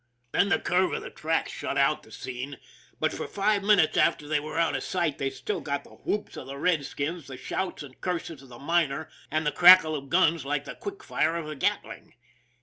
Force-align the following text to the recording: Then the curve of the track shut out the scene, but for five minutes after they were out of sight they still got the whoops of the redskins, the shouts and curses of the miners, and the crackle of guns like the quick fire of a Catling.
Then 0.31 0.49
the 0.49 0.57
curve 0.57 0.93
of 0.93 1.03
the 1.03 1.11
track 1.11 1.47
shut 1.47 1.77
out 1.77 2.01
the 2.01 2.11
scene, 2.11 2.57
but 2.99 3.13
for 3.13 3.27
five 3.27 3.61
minutes 3.63 3.97
after 3.97 4.27
they 4.27 4.39
were 4.39 4.57
out 4.57 4.75
of 4.75 4.81
sight 4.81 5.19
they 5.19 5.29
still 5.29 5.61
got 5.61 5.83
the 5.83 5.91
whoops 5.91 6.35
of 6.35 6.47
the 6.47 6.57
redskins, 6.57 7.27
the 7.27 7.37
shouts 7.37 7.83
and 7.83 8.01
curses 8.01 8.41
of 8.41 8.49
the 8.49 8.57
miners, 8.57 9.13
and 9.29 9.45
the 9.45 9.51
crackle 9.51 9.95
of 9.95 10.09
guns 10.09 10.43
like 10.43 10.65
the 10.65 10.73
quick 10.73 11.03
fire 11.03 11.35
of 11.35 11.47
a 11.47 11.55
Catling. 11.55 12.15